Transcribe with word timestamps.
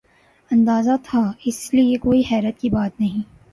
اندازہ 0.51 0.95
تھا، 1.03 1.21
اس 1.45 1.59
لئے 1.73 1.95
کوئی 1.97 2.21
حیرت 2.31 2.59
کی 2.61 2.69
بات 2.69 2.99
نہیں۔ 2.99 3.21